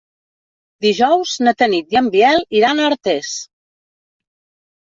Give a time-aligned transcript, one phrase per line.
[0.85, 3.35] Dijous na Tanit i en Biel iran a Artés.